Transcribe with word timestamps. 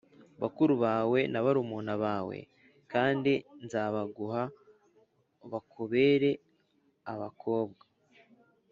bakuru 0.41 0.73
bawe 0.83 1.19
na 1.31 1.39
barumuna 1.45 1.93
bawe, 2.03 2.37
kandi 2.93 3.33
nzabaguha 3.63 4.43
bakubere 5.51 6.29
abakobwa 7.13 7.83